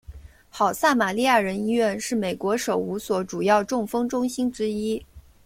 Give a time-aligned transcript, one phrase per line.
[0.49, 4.99] 好撒玛利亚人医院是美国首五所主要中风中心之一。